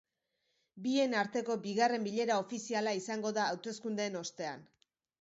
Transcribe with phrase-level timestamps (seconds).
[0.85, 4.71] Bien arteko bigarren bilera ofiziala izango da hauteskundeen ostean.